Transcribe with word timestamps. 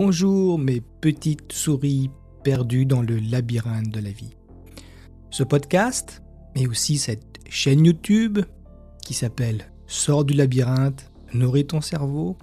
Bonjour 0.00 0.60
mes 0.60 0.80
petites 0.80 1.50
souris 1.50 2.08
perdues 2.44 2.86
dans 2.86 3.02
le 3.02 3.16
labyrinthe 3.16 3.90
de 3.90 3.98
la 3.98 4.12
vie. 4.12 4.36
Ce 5.30 5.42
podcast, 5.42 6.22
mais 6.54 6.68
aussi 6.68 6.98
cette 6.98 7.40
chaîne 7.48 7.84
YouTube 7.84 8.38
qui 9.04 9.12
s'appelle 9.12 9.72
Sors 9.88 10.24
du 10.24 10.34
labyrinthe, 10.34 11.10
nourris 11.34 11.66
ton 11.66 11.80
cerveau, 11.80 12.38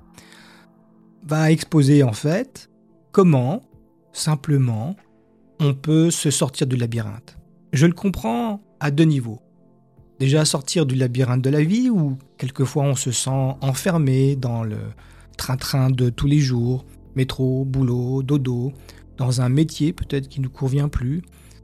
va 1.23 1.49
exposer 1.49 2.04
en 2.04 2.12
fait 2.12 2.70
comment, 3.13 3.61
simplement, 4.11 4.97
on 5.61 5.73
peut 5.73 6.11
se 6.11 6.31
sortir 6.31 6.67
du 6.67 6.75
labyrinthe. 6.75 7.37
Je 7.71 7.85
le 7.85 7.93
comprends 7.93 8.59
à 8.81 8.91
deux 8.91 9.05
niveaux. 9.05 9.39
Déjà 10.19 10.43
sortir 10.43 10.85
du 10.85 10.95
labyrinthe 10.95 11.41
de 11.41 11.49
la 11.49 11.63
vie 11.63 11.89
où 11.89 12.17
quelquefois 12.37 12.83
on 12.83 12.95
se 12.95 13.11
sent 13.11 13.55
enfermé 13.61 14.35
dans 14.35 14.65
le 14.65 14.79
train-train 15.37 15.89
de 15.89 16.09
tous 16.09 16.27
les 16.27 16.39
jours, 16.39 16.85
métro, 17.16 17.66
boulot, 17.66 18.23
dodo, 18.23 18.74
dans 19.18 19.42
un 19.42 19.50
métier 19.50 19.93
peut-être 19.93 20.28
qui 20.28 20.39
ne 20.39 20.46
nous 20.46 20.51
convient 20.51 20.89
plus, 20.89 21.21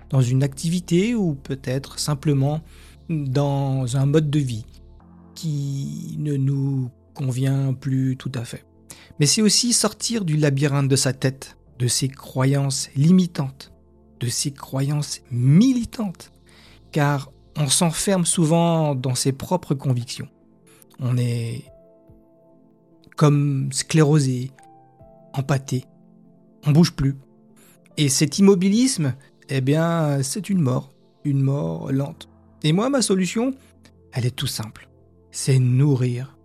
dans 0.09 0.21
une 0.21 0.43
activité 0.43 1.15
ou 1.15 1.35
peut-être 1.35 1.99
simplement 1.99 2.61
dans 3.09 3.97
un 3.97 4.05
mode 4.05 4.29
de 4.29 4.39
vie 4.39 4.65
qui 5.35 6.15
ne 6.19 6.35
nous 6.35 6.89
convient 7.13 7.73
plus 7.73 8.17
tout 8.17 8.31
à 8.35 8.43
fait. 8.43 8.65
Mais 9.19 9.25
c'est 9.25 9.41
aussi 9.41 9.73
sortir 9.73 10.25
du 10.25 10.37
labyrinthe 10.37 10.87
de 10.87 10.95
sa 10.95 11.13
tête, 11.13 11.57
de 11.79 11.87
ses 11.87 12.07
croyances 12.07 12.89
limitantes, 12.95 13.71
de 14.19 14.27
ses 14.27 14.51
croyances 14.51 15.21
militantes, 15.31 16.31
car 16.91 17.31
on 17.57 17.67
s'enferme 17.67 18.25
souvent 18.25 18.95
dans 18.95 19.15
ses 19.15 19.31
propres 19.31 19.75
convictions. 19.75 20.27
On 20.99 21.17
est 21.17 21.65
comme 23.17 23.69
sclérosé, 23.71 24.51
empâté, 25.33 25.85
on 26.65 26.71
bouge 26.71 26.93
plus. 26.93 27.15
Et 27.97 28.09
cet 28.09 28.39
immobilisme, 28.39 29.15
eh 29.49 29.61
bien, 29.61 30.23
c'est 30.23 30.49
une 30.49 30.61
mort, 30.61 30.93
une 31.23 31.41
mort 31.41 31.91
lente. 31.91 32.29
Et 32.63 32.73
moi, 32.73 32.89
ma 32.89 33.01
solution, 33.01 33.53
elle 34.13 34.25
est 34.25 34.35
tout 34.35 34.47
simple. 34.47 34.89
C'est 35.31 35.59
nourrir 35.59 36.37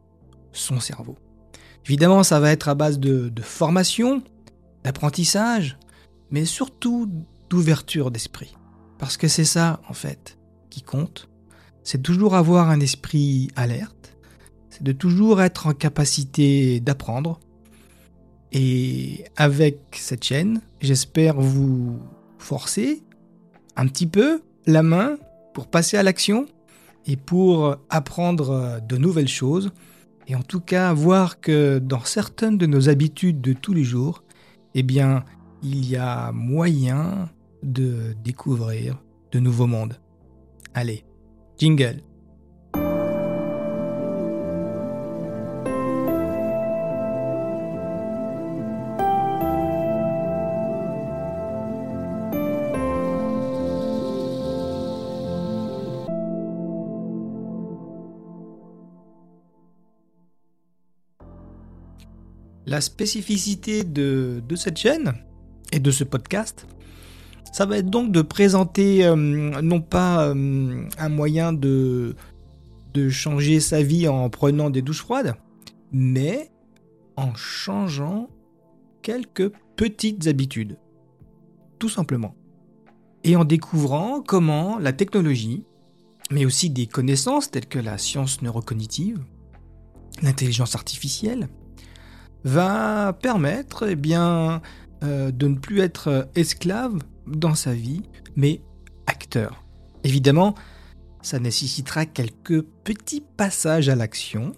son 0.52 0.80
cerveau. 0.80 1.16
Évidemment, 1.84 2.22
ça 2.22 2.40
va 2.40 2.50
être 2.50 2.68
à 2.68 2.74
base 2.74 2.98
de, 2.98 3.28
de 3.28 3.42
formation, 3.42 4.22
d'apprentissage, 4.82 5.78
mais 6.30 6.44
surtout 6.44 7.08
d'ouverture 7.48 8.10
d'esprit. 8.10 8.56
Parce 8.98 9.16
que 9.16 9.28
c'est 9.28 9.44
ça, 9.44 9.80
en 9.88 9.92
fait, 9.92 10.38
qui 10.70 10.82
compte. 10.82 11.28
C'est 11.82 12.02
toujours 12.02 12.34
avoir 12.34 12.70
un 12.70 12.80
esprit 12.80 13.48
alerte. 13.54 14.16
C'est 14.70 14.82
de 14.82 14.92
toujours 14.92 15.40
être 15.40 15.68
en 15.68 15.72
capacité 15.72 16.80
d'apprendre. 16.80 17.38
Et 18.58 19.26
avec 19.36 19.76
cette 19.92 20.24
chaîne, 20.24 20.62
j'espère 20.80 21.38
vous 21.38 21.98
forcer 22.38 23.02
un 23.76 23.86
petit 23.86 24.06
peu 24.06 24.40
la 24.64 24.82
main 24.82 25.18
pour 25.52 25.66
passer 25.66 25.98
à 25.98 26.02
l'action 26.02 26.46
et 27.04 27.16
pour 27.16 27.76
apprendre 27.90 28.80
de 28.80 28.96
nouvelles 28.96 29.28
choses. 29.28 29.72
Et 30.26 30.34
en 30.34 30.40
tout 30.40 30.60
cas, 30.60 30.94
voir 30.94 31.42
que 31.42 31.78
dans 31.78 32.02
certaines 32.02 32.56
de 32.56 32.64
nos 32.64 32.88
habitudes 32.88 33.42
de 33.42 33.52
tous 33.52 33.74
les 33.74 33.84
jours, 33.84 34.24
eh 34.74 34.82
bien, 34.82 35.22
il 35.62 35.86
y 35.86 35.96
a 35.96 36.32
moyen 36.32 37.28
de 37.62 38.16
découvrir 38.24 38.96
de 39.32 39.38
nouveaux 39.38 39.66
mondes. 39.66 40.00
Allez, 40.72 41.04
jingle 41.58 42.00
La 62.66 62.80
spécificité 62.80 63.84
de, 63.84 64.42
cette 64.56 64.76
chaîne 64.76 65.14
et 65.72 65.78
de 65.78 65.90
ce 65.92 66.02
podcast, 66.02 66.66
ça 67.52 67.64
va 67.64 67.78
être 67.78 67.88
donc 67.88 68.10
de 68.10 68.22
présenter 68.22 69.06
euh, 69.06 69.14
non 69.14 69.80
pas 69.80 70.28
euh, 70.28 70.84
un 70.98 71.08
moyen 71.08 71.52
de, 71.52 72.16
de 72.92 73.08
changer 73.08 73.60
sa 73.60 73.82
vie 73.82 74.08
en 74.08 74.28
prenant 74.30 74.70
des 74.70 74.82
douches 74.82 75.02
froides, 75.02 75.36
mais 75.92 76.50
en 77.16 77.34
changeant 77.34 78.28
quelques 79.00 79.52
petites 79.76 80.26
habitudes. 80.26 80.76
Tout 81.78 81.88
simplement. 81.88 82.34
Et 83.22 83.36
en 83.36 83.44
découvrant 83.44 84.22
comment 84.22 84.78
la 84.78 84.92
technologie, 84.92 85.64
mais 86.32 86.44
aussi 86.44 86.70
des 86.70 86.86
connaissances 86.86 87.50
telles 87.50 87.66
que 87.66 87.78
la 87.78 87.98
science 87.98 88.42
neurocognitive, 88.42 89.20
l'intelligence 90.22 90.74
artificielle, 90.74 91.48
va 92.46 93.12
permettre 93.12 93.88
eh 93.88 93.96
bien, 93.96 94.62
euh, 95.02 95.30
de 95.32 95.48
ne 95.48 95.56
plus 95.56 95.80
être 95.80 96.28
esclave 96.36 96.98
dans 97.26 97.56
sa 97.56 97.74
vie, 97.74 98.02
mais 98.36 98.62
acteur. 99.06 99.64
Évidemment, 100.04 100.54
ça 101.22 101.40
nécessitera 101.40 102.06
quelques 102.06 102.62
petits 102.62 103.24
passages 103.36 103.88
à 103.88 103.96
l'action 103.96 104.52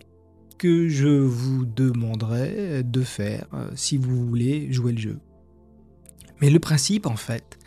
que 0.59 0.89
je 0.89 1.09
vous 1.09 1.65
demanderai 1.65 2.83
de 2.83 3.03
faire 3.03 3.47
euh, 3.55 3.71
si 3.75 3.97
vous 3.97 4.27
voulez 4.27 4.71
jouer 4.71 4.93
le 4.93 4.99
jeu. 4.99 5.19
Mais 6.43 6.51
le 6.51 6.59
principe, 6.59 7.07
en 7.07 7.17
fait, 7.17 7.59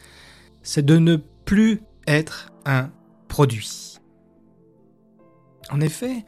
c'est 0.61 0.85
de 0.85 0.97
ne 0.97 1.15
plus 1.45 1.81
être 2.05 2.51
un 2.65 2.91
produit. 3.27 3.97
En 5.71 5.81
effet, 5.81 6.25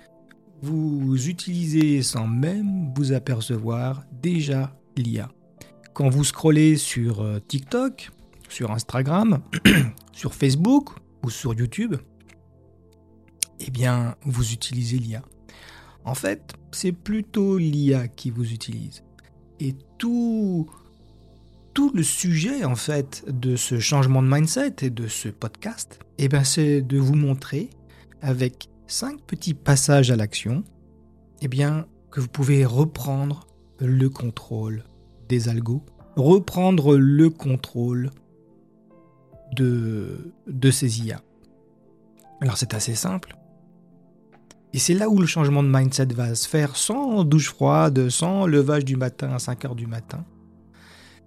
vous 0.63 1.28
utilisez 1.28 2.01
sans 2.01 2.25
même 2.25 2.94
vous 2.96 3.12
apercevoir 3.12 4.06
déjà 4.22 4.74
l'IA. 4.96 5.29
Quand 5.94 6.07
vous 6.07 6.24
scrollez 6.24 6.78
sur 6.78 7.19
euh, 7.19 7.40
TikTok, 7.46 8.12
sur 8.47 8.72
Instagram, 8.72 9.41
sur 10.13 10.34
Facebook 10.34 10.91
ou 11.22 11.29
sur 11.29 11.53
YouTube, 11.53 11.97
eh 13.59 13.72
bien, 13.72 14.16
vous 14.23 14.53
utilisez 14.53 15.00
l'IA. 15.00 15.22
En 16.06 16.16
fait, 16.16 16.53
c'est 16.72 16.94
plutôt 16.94 17.57
l'IA 17.57 18.07
qui 18.07 18.31
vous 18.31 18.53
utilise. 18.53 19.03
Et 19.59 19.75
tout, 19.97 20.69
tout 21.73 21.91
le 21.94 22.03
sujet, 22.03 22.63
en 22.63 22.75
fait, 22.75 23.25
de 23.28 23.57
ce 23.57 23.79
changement 23.79 24.23
de 24.23 24.29
mindset 24.29 24.75
et 24.81 24.90
de 24.90 25.09
ce 25.09 25.28
podcast, 25.28 26.00
eh 26.19 26.29
bien, 26.29 26.46
c'est 26.46 26.81
de 26.81 26.97
vous 26.97 27.16
montrer 27.16 27.69
avec 28.22 28.69
cinq 28.88 29.22
petits 29.22 29.54
passages 29.54 30.12
à 30.12 30.16
l'action, 30.16 30.64
eh 31.42 31.48
bien, 31.48 31.88
que 32.12 32.20
vous 32.20 32.28
pouvez 32.28 32.66
reprendre 32.66 33.48
le 33.80 34.10
contrôle 34.10 34.84
des 35.30 35.50
algos, 35.50 35.84
reprendre 36.16 36.96
le 36.96 37.30
contrôle 37.30 38.12
de, 39.56 40.34
de 40.48 40.72
ces 40.72 41.02
IA. 41.02 41.22
Alors 42.42 42.58
c'est 42.58 42.74
assez 42.74 42.96
simple. 42.96 43.36
Et 44.74 44.80
c'est 44.80 44.96
là 44.96 45.08
où 45.08 45.20
le 45.20 45.28
changement 45.28 45.62
de 45.62 45.70
mindset 45.70 46.08
va 46.08 46.34
se 46.34 46.48
faire 46.48 46.76
sans 46.76 47.24
douche 47.24 47.50
froide, 47.50 48.10
sans 48.10 48.48
levage 48.48 48.86
du 48.86 48.96
matin 48.96 49.32
à 49.32 49.40
5 49.40 49.66
heures 49.66 49.76
du 49.76 49.86
matin. 49.86 50.26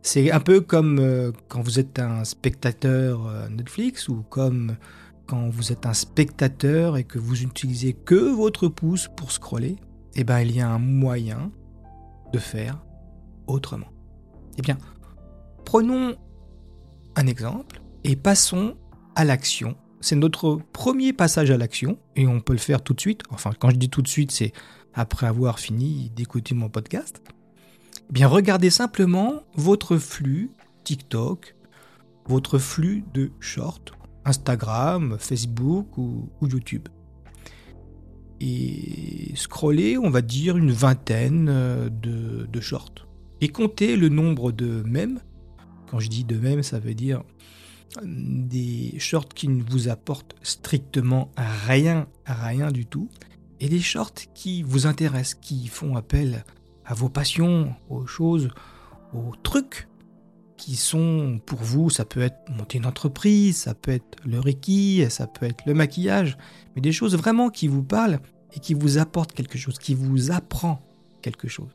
C'est 0.02 0.30
un 0.30 0.40
peu 0.40 0.60
comme 0.60 0.98
euh, 0.98 1.32
quand 1.48 1.60
vous 1.60 1.78
êtes 1.78 1.98
un 1.98 2.24
spectateur 2.24 3.26
euh, 3.26 3.48
Netflix 3.48 4.08
ou 4.08 4.24
comme 4.28 4.76
quand 5.26 5.48
vous 5.48 5.72
êtes 5.72 5.86
un 5.86 5.94
spectateur 5.94 6.96
et 6.96 7.04
que 7.04 7.18
vous 7.18 7.36
n'utilisez 7.36 7.92
que 7.92 8.14
votre 8.14 8.68
pouce 8.68 9.08
pour 9.16 9.32
scroller, 9.32 9.76
eh 10.14 10.24
bien, 10.24 10.40
il 10.40 10.54
y 10.54 10.60
a 10.60 10.68
un 10.68 10.78
moyen 10.78 11.50
de 12.32 12.38
faire 12.38 12.82
autrement. 13.46 13.88
Eh 14.58 14.62
bien, 14.62 14.78
prenons 15.64 16.14
un 17.16 17.26
exemple 17.26 17.80
et 18.04 18.16
passons 18.16 18.76
à 19.14 19.24
l'action. 19.24 19.76
C'est 20.00 20.16
notre 20.16 20.60
premier 20.72 21.12
passage 21.12 21.50
à 21.50 21.56
l'action 21.56 21.98
et 22.14 22.26
on 22.26 22.40
peut 22.40 22.52
le 22.52 22.58
faire 22.58 22.82
tout 22.82 22.94
de 22.94 23.00
suite. 23.00 23.22
Enfin, 23.30 23.50
quand 23.58 23.70
je 23.70 23.76
dis 23.76 23.90
tout 23.90 24.02
de 24.02 24.08
suite, 24.08 24.30
c'est 24.30 24.52
après 24.94 25.26
avoir 25.26 25.58
fini 25.58 26.10
d'écouter 26.10 26.54
mon 26.54 26.68
podcast. 26.68 27.22
Eh 28.08 28.12
bien, 28.12 28.28
regardez 28.28 28.70
simplement 28.70 29.42
votre 29.54 29.96
flux 29.96 30.52
TikTok, 30.84 31.56
votre 32.26 32.58
flux 32.58 33.04
de 33.12 33.32
shorts 33.40 33.96
Instagram, 34.26 35.16
Facebook 35.18 35.96
ou, 35.96 36.28
YouTube. 36.42 36.88
Et 38.40 39.32
scroller, 39.34 39.96
on 39.96 40.10
va 40.10 40.20
dire, 40.20 40.58
une 40.58 40.72
vingtaine 40.72 41.48
euh, 41.48 41.88
de, 41.88 42.60
shorts. 42.60 43.06
Et 43.40 43.48
compter 43.48 43.96
le 43.96 44.08
nombre 44.08 44.52
de 44.52 44.82
mèmes. 44.82 45.20
Quand 45.90 46.00
je 46.00 46.08
dis 46.08 46.24
de 46.24 46.36
mèmes, 46.36 46.62
ça 46.62 46.78
veut 46.80 46.94
dire 46.94 47.22
euh, 47.98 48.02
des 48.04 48.98
shorts 48.98 49.28
qui 49.28 49.48
ne 49.48 49.62
vous 49.62 49.88
apportent 49.88 50.34
strictement 50.42 51.30
rien, 51.36 52.08
rien 52.26 52.72
du 52.72 52.84
tout. 52.84 53.08
Et 53.60 53.68
des 53.68 53.80
shorts 53.80 54.12
qui 54.34 54.62
vous 54.62 54.86
intéressent, 54.86 55.38
qui 55.40 55.68
font 55.68 55.96
appel 55.96 56.44
à 56.84 56.94
vos 56.94 57.08
passions, 57.08 57.74
aux 57.88 58.06
choses, 58.06 58.50
aux 59.14 59.34
trucs 59.42 59.88
qui 60.56 60.76
sont 60.76 61.40
pour 61.44 61.58
vous, 61.58 61.90
ça 61.90 62.04
peut 62.04 62.20
être 62.20 62.50
monter 62.50 62.78
une 62.78 62.86
entreprise, 62.86 63.56
ça 63.56 63.74
peut 63.74 63.92
être 63.92 64.18
le 64.24 64.40
reiki, 64.40 65.04
ça 65.10 65.26
peut 65.26 65.46
être 65.46 65.64
le 65.66 65.74
maquillage, 65.74 66.36
mais 66.74 66.82
des 66.82 66.92
choses 66.92 67.16
vraiment 67.16 67.50
qui 67.50 67.68
vous 67.68 67.82
parlent 67.82 68.20
et 68.52 68.60
qui 68.60 68.74
vous 68.74 68.98
apportent 68.98 69.32
quelque 69.32 69.58
chose, 69.58 69.78
qui 69.78 69.94
vous 69.94 70.30
apprend 70.30 70.82
quelque 71.22 71.48
chose. 71.48 71.70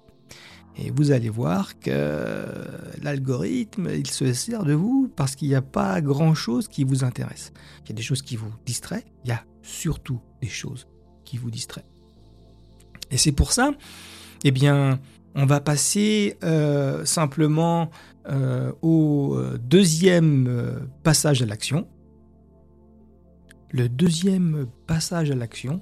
Et 0.78 0.90
vous 0.90 1.12
allez 1.12 1.30
voir 1.30 1.78
que 1.80 2.46
l'algorithme, 3.02 3.90
il 3.94 4.10
se 4.10 4.32
sert 4.34 4.64
de 4.64 4.74
vous 4.74 5.12
parce 5.16 5.36
qu'il 5.36 5.50
n'y 5.50 5.56
a 5.56 5.62
pas 5.62 6.00
grand-chose 6.02 6.68
qui 6.68 6.84
vous 6.84 7.04
intéresse. 7.04 7.52
Il 7.84 7.90
y 7.90 7.92
a 7.92 7.96
des 7.96 8.02
choses 8.02 8.22
qui 8.22 8.38
vous 8.38 8.52
distraient, 8.66 9.06
il 9.26 9.30
y 9.30 9.34
a 9.34 9.44
surtout 9.62 10.22
des 10.42 10.48
choses 10.48 10.88
qui 11.26 11.38
vous 11.38 11.52
distraient. 11.52 11.86
Et 13.12 13.18
c'est 13.18 13.34
pour 13.34 13.52
ça, 13.52 13.72
eh 14.44 14.52
bien, 14.52 15.00
on 15.36 15.46
va 15.46 15.62
passer 15.62 16.38
euh, 16.44 17.06
simplement 17.06 17.90
euh, 18.28 18.72
au 18.82 19.36
euh, 19.36 19.58
deuxième 19.58 20.88
passage 21.04 21.42
à 21.42 21.46
l'action. 21.46 21.88
Le 23.72 23.88
deuxième 23.88 24.68
passage 24.88 25.32
à 25.32 25.36
l'action, 25.36 25.80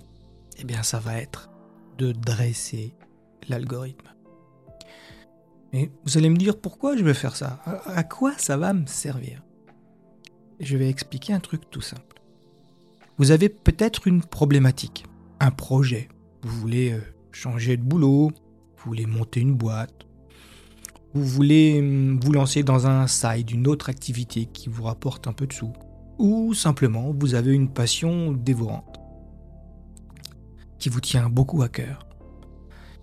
eh 0.59 0.63
bien, 0.63 0.83
ça 0.83 0.99
va 0.99 1.17
être 1.17 1.49
de 1.97 2.11
dresser 2.11 2.93
l'algorithme. 3.47 4.07
Et 5.73 5.91
vous 6.05 6.17
allez 6.17 6.29
me 6.29 6.37
dire 6.37 6.59
pourquoi 6.59 6.95
je 6.95 7.03
vais 7.03 7.13
faire 7.13 7.35
ça? 7.35 7.59
À 7.85 8.03
quoi 8.03 8.33
ça 8.37 8.57
va 8.57 8.73
me 8.73 8.85
servir? 8.85 9.43
Je 10.59 10.77
vais 10.77 10.89
expliquer 10.89 11.33
un 11.33 11.39
truc 11.39 11.69
tout 11.69 11.81
simple. 11.81 12.21
Vous 13.17 13.31
avez 13.31 13.49
peut-être 13.49 14.07
une 14.07 14.23
problématique, 14.23 15.05
un 15.39 15.51
projet. 15.51 16.09
Vous 16.43 16.55
voulez 16.59 16.95
changer 17.31 17.77
de 17.77 17.83
boulot, 17.83 18.31
vous 18.79 18.91
voulez 18.91 19.05
monter 19.05 19.41
une 19.41 19.55
boîte, 19.55 20.05
vous 21.13 21.25
voulez 21.25 21.79
hum, 21.79 22.19
vous 22.23 22.31
lancer 22.31 22.63
dans 22.63 22.87
un 22.87 23.07
side, 23.07 23.51
une 23.51 23.67
autre 23.67 23.89
activité 23.89 24.45
qui 24.45 24.69
vous 24.69 24.83
rapporte 24.83 25.27
un 25.27 25.33
peu 25.33 25.47
de 25.47 25.53
sous, 25.53 25.73
ou 26.17 26.53
simplement 26.53 27.13
vous 27.17 27.35
avez 27.35 27.53
une 27.53 27.69
passion 27.69 28.31
dévorante 28.31 28.99
qui 30.77 30.89
vous 30.89 31.01
tient 31.01 31.29
beaucoup 31.29 31.61
à 31.61 31.69
cœur. 31.69 32.05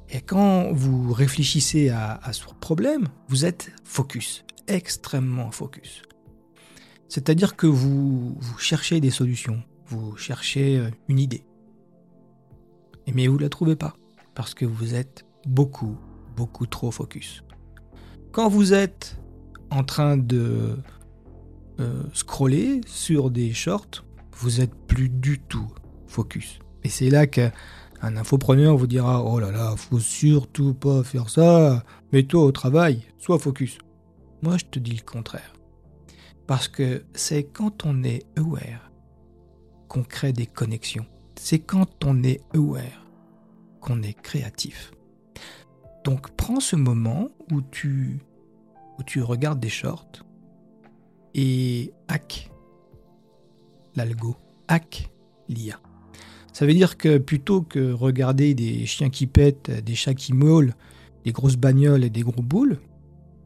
Et 0.08 0.20
quand 0.20 0.72
vous 0.72 1.12
réfléchissez 1.12 1.90
à, 1.90 2.20
ce 2.32 2.44
problème, 2.60 3.08
vous 3.28 3.44
êtes 3.44 3.72
focus, 3.84 4.44
extrêmement 4.68 5.50
focus. 5.50 6.02
C'est-à-dire 7.08 7.56
que 7.56 7.66
vous, 7.66 8.36
vous 8.38 8.58
cherchez 8.58 9.00
des 9.00 9.10
solutions, 9.10 9.62
vous 9.86 10.16
cherchez 10.16 10.78
euh, 10.78 10.90
une 11.08 11.18
idée. 11.18 11.44
Mais 13.12 13.26
vous 13.26 13.36
ne 13.36 13.42
la 13.42 13.48
trouvez 13.48 13.76
pas, 13.76 13.96
parce 14.34 14.54
que 14.54 14.64
vous 14.64 14.94
êtes 14.94 15.25
beaucoup, 15.46 15.96
beaucoup 16.36 16.66
trop 16.66 16.90
focus. 16.90 17.42
Quand 18.32 18.48
vous 18.48 18.74
êtes 18.74 19.18
en 19.70 19.82
train 19.82 20.16
de 20.16 20.76
euh, 21.80 22.02
scroller 22.12 22.80
sur 22.86 23.30
des 23.30 23.52
shorts, 23.52 24.04
vous 24.32 24.60
êtes 24.60 24.74
plus 24.86 25.08
du 25.08 25.38
tout 25.38 25.68
focus. 26.06 26.58
Et 26.84 26.88
c'est 26.88 27.10
là 27.10 27.26
qu'un 27.26 27.50
infopreneur 28.02 28.76
vous 28.76 28.86
dira 28.86 29.24
Oh 29.24 29.40
là 29.40 29.50
là, 29.50 29.74
faut 29.76 29.98
surtout 29.98 30.74
pas 30.74 31.02
faire 31.02 31.30
ça, 31.30 31.82
mets-toi 32.12 32.44
au 32.44 32.52
travail, 32.52 33.02
sois 33.18 33.38
focus. 33.38 33.78
Moi, 34.42 34.58
je 34.58 34.66
te 34.66 34.78
dis 34.78 34.94
le 34.94 35.02
contraire. 35.02 35.54
Parce 36.46 36.68
que 36.68 37.04
c'est 37.14 37.44
quand 37.44 37.84
on 37.84 38.04
est 38.04 38.24
aware 38.36 38.92
qu'on 39.88 40.02
crée 40.02 40.32
des 40.32 40.46
connexions. 40.46 41.06
C'est 41.34 41.58
quand 41.58 42.04
on 42.04 42.22
est 42.22 42.40
aware 42.54 43.06
qu'on 43.80 44.02
est 44.02 44.20
créatif. 44.20 44.92
Donc 46.06 46.30
prends 46.36 46.60
ce 46.60 46.76
moment 46.76 47.30
où 47.50 47.60
tu, 47.62 48.20
où 48.96 49.02
tu 49.02 49.22
regardes 49.22 49.58
des 49.58 49.68
shorts 49.68 50.24
et 51.34 51.92
hack 52.06 52.48
l'algo, 53.96 54.36
hack 54.68 55.10
l'IA. 55.48 55.80
Ça 56.52 56.64
veut 56.64 56.74
dire 56.74 56.96
que 56.96 57.18
plutôt 57.18 57.60
que 57.60 57.90
regarder 57.90 58.54
des 58.54 58.86
chiens 58.86 59.10
qui 59.10 59.26
pètent, 59.26 59.68
des 59.84 59.96
chats 59.96 60.14
qui 60.14 60.32
maulent, 60.32 60.74
des 61.24 61.32
grosses 61.32 61.56
bagnoles 61.56 62.04
et 62.04 62.10
des 62.10 62.22
gros 62.22 62.40
boules, 62.40 62.78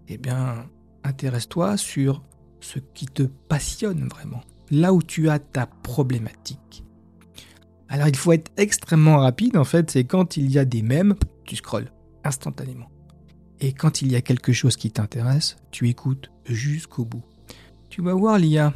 eh 0.08 0.18
bien, 0.18 0.66
intéresse-toi 1.02 1.78
sur 1.78 2.22
ce 2.60 2.78
qui 2.78 3.06
te 3.06 3.22
passionne 3.22 4.06
vraiment, 4.06 4.42
là 4.70 4.92
où 4.92 5.00
tu 5.02 5.30
as 5.30 5.38
ta 5.38 5.64
problématique. 5.64 6.84
Alors 7.88 8.08
il 8.08 8.16
faut 8.16 8.32
être 8.32 8.52
extrêmement 8.58 9.16
rapide 9.16 9.56
en 9.56 9.64
fait, 9.64 9.90
c'est 9.90 10.04
quand 10.04 10.36
il 10.36 10.50
y 10.50 10.58
a 10.58 10.66
des 10.66 10.82
mèmes, 10.82 11.14
tu 11.46 11.56
scrolles 11.56 11.90
instantanément. 12.24 12.90
Et 13.60 13.72
quand 13.72 14.02
il 14.02 14.10
y 14.10 14.16
a 14.16 14.22
quelque 14.22 14.52
chose 14.52 14.76
qui 14.76 14.90
t'intéresse, 14.90 15.56
tu 15.70 15.88
écoutes 15.88 16.30
jusqu'au 16.46 17.04
bout. 17.04 17.24
Tu 17.90 18.02
vas 18.02 18.14
voir 18.14 18.38
l'IA, 18.38 18.72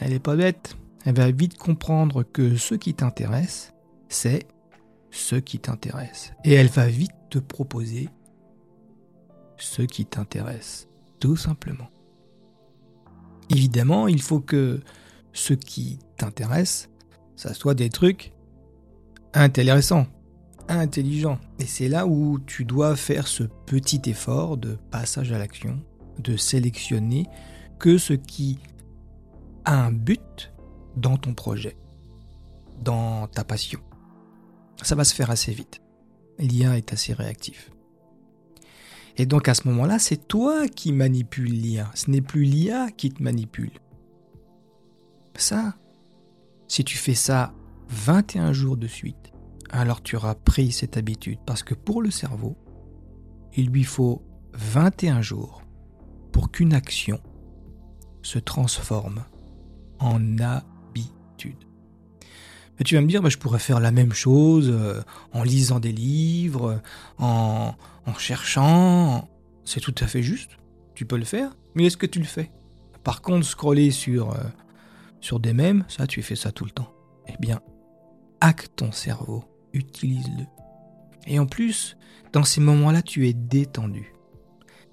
elle 0.00 0.12
est 0.12 0.18
pas 0.18 0.36
bête. 0.36 0.76
Elle 1.04 1.14
va 1.14 1.30
vite 1.30 1.56
comprendre 1.56 2.22
que 2.22 2.56
ce 2.56 2.74
qui 2.74 2.92
t'intéresse, 2.92 3.72
c'est 4.08 4.46
ce 5.10 5.36
qui 5.36 5.58
t'intéresse. 5.58 6.32
Et 6.44 6.52
elle 6.52 6.68
va 6.68 6.86
vite 6.88 7.12
te 7.30 7.38
proposer 7.38 8.08
ce 9.56 9.82
qui 9.82 10.04
t'intéresse, 10.04 10.88
tout 11.20 11.36
simplement. 11.36 11.88
Évidemment, 13.50 14.08
il 14.08 14.20
faut 14.20 14.40
que 14.40 14.80
ce 15.32 15.54
qui 15.54 15.98
t'intéresse, 16.16 16.90
ça 17.36 17.54
soit 17.54 17.74
des 17.74 17.88
trucs 17.88 18.32
intéressants, 19.32 20.06
intelligent. 20.68 21.38
Et 21.58 21.66
c'est 21.66 21.88
là 21.88 22.06
où 22.06 22.38
tu 22.40 22.64
dois 22.64 22.96
faire 22.96 23.26
ce 23.26 23.44
petit 23.66 24.02
effort 24.06 24.56
de 24.56 24.78
passage 24.90 25.32
à 25.32 25.38
l'action, 25.38 25.80
de 26.18 26.36
sélectionner 26.36 27.26
que 27.78 27.98
ce 27.98 28.12
qui 28.12 28.58
a 29.64 29.84
un 29.84 29.92
but 29.92 30.52
dans 30.96 31.16
ton 31.16 31.34
projet, 31.34 31.76
dans 32.82 33.26
ta 33.28 33.44
passion. 33.44 33.80
Ça 34.82 34.94
va 34.94 35.04
se 35.04 35.14
faire 35.14 35.30
assez 35.30 35.52
vite. 35.52 35.80
L'IA 36.38 36.76
est 36.76 36.92
assez 36.92 37.12
réactif. 37.12 37.70
Et 39.16 39.26
donc 39.26 39.48
à 39.48 39.54
ce 39.54 39.66
moment-là, 39.68 39.98
c'est 39.98 40.28
toi 40.28 40.68
qui 40.68 40.92
manipules 40.92 41.50
l'IA. 41.50 41.90
Ce 41.94 42.10
n'est 42.10 42.20
plus 42.20 42.44
l'IA 42.44 42.90
qui 42.92 43.10
te 43.10 43.22
manipule. 43.22 43.72
Ça, 45.36 45.74
si 46.68 46.84
tu 46.84 46.96
fais 46.96 47.14
ça 47.14 47.52
21 47.88 48.52
jours 48.52 48.76
de 48.76 48.86
suite, 48.86 49.32
alors 49.70 50.02
tu 50.02 50.16
auras 50.16 50.34
pris 50.34 50.72
cette 50.72 50.96
habitude. 50.96 51.38
Parce 51.46 51.62
que 51.62 51.74
pour 51.74 52.02
le 52.02 52.10
cerveau, 52.10 52.56
il 53.56 53.68
lui 53.68 53.84
faut 53.84 54.22
21 54.54 55.22
jours 55.22 55.62
pour 56.32 56.50
qu'une 56.50 56.74
action 56.74 57.20
se 58.22 58.38
transforme 58.38 59.24
en 59.98 60.38
habitude. 60.38 61.56
Mais 62.78 62.84
tu 62.84 62.94
vas 62.94 63.00
me 63.00 63.08
dire, 63.08 63.22
bah, 63.22 63.28
je 63.28 63.38
pourrais 63.38 63.58
faire 63.58 63.80
la 63.80 63.90
même 63.90 64.12
chose 64.12 64.70
euh, 64.70 65.02
en 65.32 65.42
lisant 65.42 65.80
des 65.80 65.92
livres, 65.92 66.80
en, 67.18 67.74
en 68.06 68.14
cherchant. 68.14 69.28
C'est 69.64 69.80
tout 69.80 69.94
à 70.00 70.06
fait 70.06 70.22
juste. 70.22 70.52
Tu 70.94 71.04
peux 71.04 71.16
le 71.16 71.24
faire, 71.24 71.56
mais 71.74 71.86
est-ce 71.86 71.96
que 71.96 72.06
tu 72.06 72.18
le 72.18 72.24
fais? 72.24 72.50
Par 73.04 73.22
contre, 73.22 73.46
scroller 73.46 73.90
sur, 73.90 74.32
euh, 74.32 74.42
sur 75.20 75.40
des 75.40 75.52
mèmes, 75.52 75.84
ça, 75.88 76.06
tu 76.06 76.22
fais 76.22 76.36
ça 76.36 76.52
tout 76.52 76.64
le 76.64 76.70
temps. 76.70 76.92
Eh 77.26 77.36
bien, 77.40 77.60
hack 78.40 78.74
ton 78.76 78.92
cerveau 78.92 79.44
utilise-le. 79.72 80.44
Et 81.26 81.38
en 81.38 81.46
plus, 81.46 81.96
dans 82.32 82.44
ces 82.44 82.60
moments-là, 82.60 83.02
tu 83.02 83.28
es 83.28 83.32
détendu. 83.32 84.12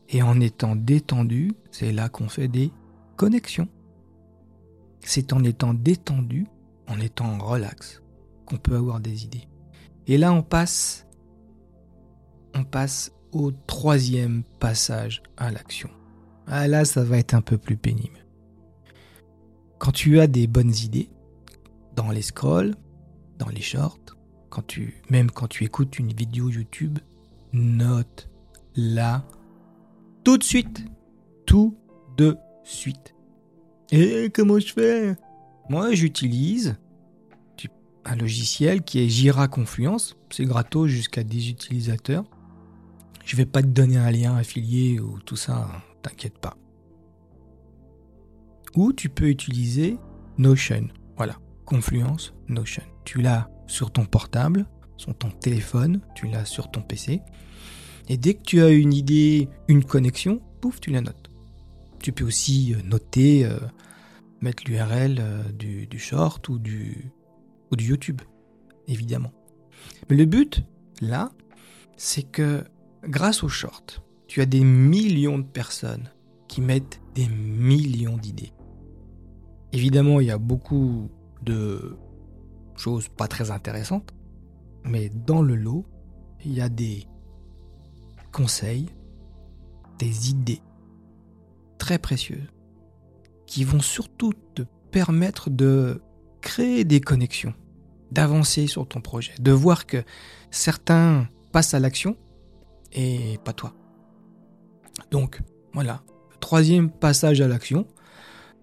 Et 0.09 0.21
en 0.21 0.39
étant 0.39 0.75
détendu, 0.75 1.53
c'est 1.71 1.91
là 1.91 2.09
qu'on 2.09 2.29
fait 2.29 2.47
des 2.47 2.71
connexions. 3.15 3.67
C'est 5.01 5.33
en 5.33 5.43
étant 5.43 5.73
détendu, 5.73 6.47
en 6.87 6.99
étant 6.99 7.37
relax, 7.37 8.01
qu'on 8.45 8.57
peut 8.57 8.75
avoir 8.75 8.99
des 8.99 9.23
idées. 9.23 9.47
Et 10.07 10.17
là, 10.17 10.31
on 10.31 10.43
passe, 10.43 11.07
on 12.53 12.63
passe 12.63 13.11
au 13.31 13.51
troisième 13.51 14.43
passage 14.59 15.23
à 15.37 15.51
l'action. 15.51 15.89
Ah 16.47 16.67
là, 16.67 16.85
ça 16.85 17.03
va 17.03 17.17
être 17.17 17.33
un 17.33 17.41
peu 17.41 17.57
plus 17.57 17.77
pénible. 17.77 18.25
Quand 19.79 19.91
tu 19.91 20.19
as 20.19 20.27
des 20.27 20.47
bonnes 20.47 20.73
idées, 20.75 21.09
dans 21.95 22.11
les 22.11 22.21
scrolls, 22.21 22.75
dans 23.37 23.49
les 23.49 23.61
shorts, 23.61 24.14
même 25.09 25.31
quand 25.31 25.47
tu 25.47 25.63
écoutes 25.63 25.99
une 25.99 26.13
vidéo 26.13 26.49
YouTube, 26.49 26.99
note 27.53 28.29
là 28.75 29.25
tout 30.23 30.37
de 30.37 30.43
suite. 30.43 30.85
Tout 31.45 31.77
de 32.17 32.37
suite. 32.63 33.13
Et 33.91 34.31
comment 34.33 34.59
je 34.59 34.73
fais? 34.73 35.15
Moi, 35.69 35.93
j'utilise 35.93 36.77
un 38.05 38.15
logiciel 38.15 38.83
qui 38.83 38.99
est 38.99 39.09
Jira 39.09 39.47
Confluence. 39.47 40.17
C'est 40.29 40.45
gratos 40.45 40.89
jusqu'à 40.89 41.23
10 41.23 41.49
utilisateurs. 41.49 42.25
Je 43.23 43.35
vais 43.35 43.45
pas 43.45 43.61
te 43.61 43.67
donner 43.67 43.97
un 43.97 44.11
lien 44.11 44.35
affilié 44.35 44.99
ou 44.99 45.19
tout 45.19 45.35
ça, 45.35 45.57
hein, 45.57 45.81
t'inquiète 46.03 46.37
pas. 46.37 46.57
Ou 48.75 48.93
tu 48.93 49.09
peux 49.09 49.29
utiliser 49.29 49.97
Notion. 50.37 50.87
Voilà, 51.17 51.37
Confluence, 51.65 52.33
Notion. 52.47 52.83
Tu 53.03 53.21
l'as 53.21 53.49
sur 53.67 53.91
ton 53.91 54.05
portable, 54.05 54.65
sur 54.97 55.15
ton 55.15 55.29
téléphone, 55.29 56.01
tu 56.15 56.27
l'as 56.27 56.45
sur 56.45 56.71
ton 56.71 56.81
PC. 56.81 57.21
Et 58.07 58.17
dès 58.17 58.35
que 58.35 58.43
tu 58.43 58.61
as 58.61 58.69
une 58.69 58.93
idée, 58.93 59.49
une 59.67 59.83
connexion, 59.83 60.41
pouf, 60.61 60.79
tu 60.79 60.91
la 60.91 61.01
notes. 61.01 61.31
Tu 62.01 62.11
peux 62.11 62.23
aussi 62.23 62.73
euh, 62.73 62.81
noter, 62.83 63.45
euh, 63.45 63.57
mettre 64.41 64.63
l'URL 64.67 65.17
euh, 65.19 65.43
du, 65.51 65.99
short 65.99 66.47
ou 66.49 66.59
du, 66.59 67.11
ou 67.71 67.75
du 67.75 67.85
YouTube, 67.85 68.21
évidemment. 68.87 69.31
Mais 70.09 70.15
le 70.15 70.25
but, 70.25 70.63
là, 71.01 71.31
c'est 71.97 72.23
que 72.23 72.63
grâce 73.03 73.43
au 73.43 73.49
short, 73.49 74.03
tu 74.27 74.41
as 74.41 74.45
des 74.45 74.63
millions 74.63 75.39
de 75.39 75.43
personnes 75.43 76.11
qui 76.47 76.61
mettent 76.61 77.01
des 77.15 77.27
millions 77.27 78.17
d'idées. 78.17 78.53
Évidemment, 79.73 80.19
il 80.19 80.27
y 80.27 80.31
a 80.31 80.37
beaucoup 80.37 81.09
de 81.41 81.97
choses 82.75 83.07
pas 83.07 83.27
très 83.27 83.51
intéressantes, 83.51 84.13
mais 84.83 85.09
dans 85.09 85.41
le 85.41 85.55
lot, 85.55 85.85
il 86.43 86.53
y 86.53 86.61
a 86.61 86.69
des 86.69 87.07
conseils, 88.31 88.89
des 89.97 90.29
idées 90.29 90.61
très 91.77 91.97
précieuses 91.97 92.51
qui 93.47 93.63
vont 93.63 93.79
surtout 93.79 94.33
te 94.53 94.63
permettre 94.91 95.49
de 95.49 96.01
créer 96.41 96.83
des 96.83 97.01
connexions, 97.01 97.53
d'avancer 98.11 98.67
sur 98.67 98.87
ton 98.87 99.01
projet, 99.01 99.33
de 99.39 99.51
voir 99.51 99.85
que 99.85 100.03
certains 100.51 101.27
passent 101.51 101.73
à 101.73 101.79
l'action 101.79 102.17
et 102.91 103.39
pas 103.43 103.53
toi. 103.53 103.73
Donc, 105.11 105.41
voilà. 105.73 106.03
Troisième 106.39 106.91
passage 106.91 107.41
à 107.41 107.47
l'action, 107.47 107.87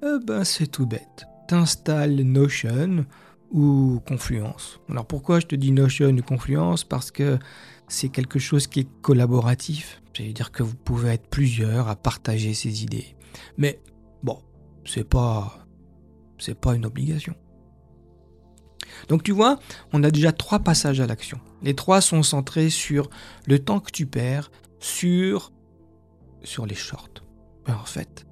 eh 0.02 0.19
ben, 0.25 0.45
c'est 0.45 0.66
tout 0.66 0.87
bête. 0.87 1.26
T'installes 1.49 2.23
Notion 2.23 3.04
ou 3.53 4.01
Confluence. 4.07 4.81
Alors 4.89 5.07
pourquoi 5.07 5.39
je 5.41 5.47
te 5.47 5.55
dis 5.55 5.73
Notion 5.73 6.09
ou 6.09 6.23
Confluence? 6.23 6.85
Parce 6.85 7.11
que 7.11 7.39
c'est 7.87 8.09
quelque 8.09 8.39
chose 8.39 8.67
qui 8.67 8.81
est 8.81 8.89
collaboratif. 9.03 10.03
C'est-à-dire 10.17 10.51
que 10.51 10.63
vous 10.63 10.75
pouvez 10.75 11.11
être 11.11 11.29
plusieurs 11.29 11.89
à 11.89 11.97
partager 11.97 12.55
ces 12.55 12.83
idées. 12.83 13.15
Mais 13.59 13.81
bon, 14.23 14.39
c'est 14.85 15.09
pas 15.09 15.67
c'est 16.39 16.59
pas 16.59 16.75
une 16.75 16.87
obligation. 16.87 17.35
Donc 19.09 19.23
tu 19.23 19.33
vois, 19.33 19.59
on 19.93 20.03
a 20.03 20.11
déjà 20.11 20.33
trois 20.33 20.59
passages 20.59 21.01
à 21.01 21.07
l'action. 21.07 21.39
Les 21.63 21.75
trois 21.75 22.01
sont 22.01 22.23
centrés 22.23 22.71
sur 22.71 23.11
le 23.47 23.59
temps 23.59 23.81
que 23.81 23.91
tu 23.91 24.07
perds 24.07 24.51
sur 24.81 25.53
sur 26.43 26.67
les 26.67 26.75
shorts. 26.75 27.23
Mais 27.67 27.75
en 27.75 27.85
fait, 27.85 28.27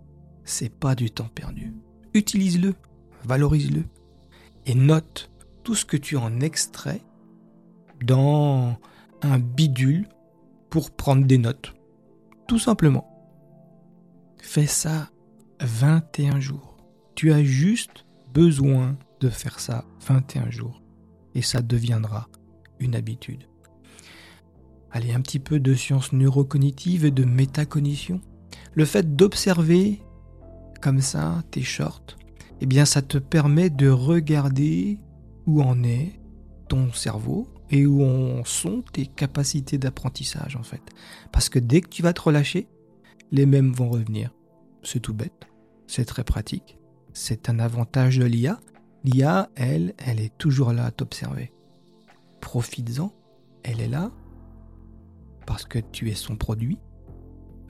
c'est 0.44 0.74
pas 0.74 0.94
du 0.94 1.10
temps 1.10 1.28
perdu. 1.32 1.72
Utilise-le, 2.14 2.74
valorise-le 3.24 3.84
et 4.70 4.74
note 4.76 5.32
tout 5.64 5.74
ce 5.74 5.84
que 5.84 5.96
tu 5.96 6.16
en 6.16 6.38
extrais 6.38 7.02
dans 8.04 8.76
un 9.20 9.38
bidule 9.40 10.08
pour 10.70 10.92
prendre 10.92 11.26
des 11.26 11.38
notes. 11.38 11.74
Tout 12.46 12.60
simplement. 12.60 13.04
Fais 14.40 14.68
ça 14.68 15.10
21 15.60 16.38
jours. 16.38 16.76
Tu 17.16 17.32
as 17.32 17.42
juste 17.42 18.06
besoin 18.32 18.96
de 19.18 19.28
faire 19.28 19.58
ça 19.58 19.84
21 20.06 20.50
jours. 20.50 20.80
Et 21.34 21.42
ça 21.42 21.62
deviendra 21.62 22.28
une 22.78 22.94
habitude. 22.94 23.48
Allez, 24.92 25.12
un 25.12 25.20
petit 25.20 25.40
peu 25.40 25.58
de 25.58 25.74
sciences 25.74 26.12
neurocognitive 26.12 27.04
et 27.04 27.10
de 27.10 27.24
métacognition. 27.24 28.20
Le 28.74 28.84
fait 28.84 29.16
d'observer 29.16 30.00
comme 30.80 31.00
ça 31.00 31.42
tes 31.50 31.62
shorts, 31.62 32.16
eh 32.60 32.66
bien 32.66 32.84
ça 32.84 33.02
te 33.02 33.18
permet 33.18 33.70
de 33.70 33.88
regarder 33.88 34.98
où 35.46 35.62
en 35.62 35.82
est 35.82 36.20
ton 36.68 36.92
cerveau 36.92 37.48
et 37.70 37.86
où 37.86 38.02
en 38.04 38.44
sont 38.44 38.82
tes 38.92 39.06
capacités 39.06 39.78
d'apprentissage 39.78 40.56
en 40.56 40.62
fait. 40.62 40.82
Parce 41.32 41.48
que 41.48 41.58
dès 41.58 41.80
que 41.80 41.88
tu 41.88 42.02
vas 42.02 42.12
te 42.12 42.20
relâcher, 42.20 42.68
les 43.32 43.46
mêmes 43.46 43.72
vont 43.72 43.88
revenir. 43.88 44.30
C'est 44.82 45.00
tout 45.00 45.14
bête, 45.14 45.46
c'est 45.86 46.04
très 46.04 46.24
pratique, 46.24 46.78
c'est 47.12 47.48
un 47.48 47.58
avantage 47.58 48.18
de 48.18 48.24
l'IA. 48.24 48.60
L'IA, 49.04 49.50
elle, 49.54 49.94
elle 49.98 50.20
est 50.20 50.36
toujours 50.36 50.72
là 50.72 50.86
à 50.86 50.90
t'observer. 50.90 51.52
Profites-en, 52.40 53.12
elle 53.62 53.80
est 53.80 53.88
là 53.88 54.10
parce 55.46 55.64
que 55.64 55.78
tu 55.78 56.10
es 56.10 56.14
son 56.14 56.36
produit, 56.36 56.78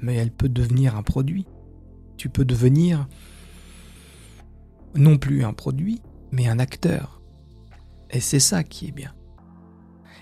mais 0.00 0.16
elle 0.16 0.32
peut 0.32 0.48
devenir 0.48 0.96
un 0.96 1.02
produit. 1.02 1.46
Tu 2.16 2.28
peux 2.28 2.44
devenir 2.44 3.08
non 4.94 5.18
plus 5.18 5.44
un 5.44 5.52
produit, 5.52 6.02
mais 6.32 6.48
un 6.48 6.58
acteur. 6.58 7.20
Et 8.10 8.20
c'est 8.20 8.40
ça 8.40 8.64
qui 8.64 8.88
est 8.88 8.92
bien. 8.92 9.14